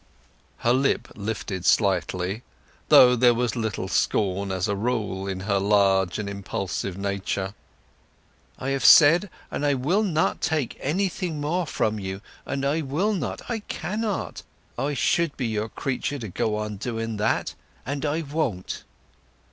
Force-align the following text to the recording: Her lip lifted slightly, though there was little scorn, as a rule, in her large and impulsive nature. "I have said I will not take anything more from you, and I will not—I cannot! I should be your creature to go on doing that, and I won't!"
Her 0.57 0.73
lip 0.73 1.09
lifted 1.15 1.63
slightly, 1.63 2.41
though 2.89 3.15
there 3.15 3.35
was 3.35 3.55
little 3.55 3.87
scorn, 3.87 4.51
as 4.51 4.67
a 4.67 4.75
rule, 4.75 5.27
in 5.27 5.41
her 5.41 5.59
large 5.59 6.17
and 6.17 6.27
impulsive 6.27 6.97
nature. 6.97 7.53
"I 8.57 8.69
have 8.69 8.83
said 8.83 9.29
I 9.51 9.75
will 9.75 10.01
not 10.01 10.41
take 10.41 10.75
anything 10.79 11.39
more 11.39 11.67
from 11.67 11.99
you, 11.99 12.19
and 12.47 12.65
I 12.65 12.81
will 12.81 13.13
not—I 13.13 13.59
cannot! 13.59 14.41
I 14.75 14.95
should 14.95 15.37
be 15.37 15.45
your 15.45 15.69
creature 15.69 16.17
to 16.17 16.29
go 16.29 16.55
on 16.55 16.77
doing 16.77 17.17
that, 17.17 17.53
and 17.85 18.03
I 18.03 18.21
won't!" 18.23 18.83